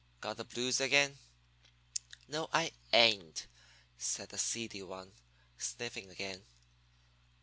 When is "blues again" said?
0.43-1.19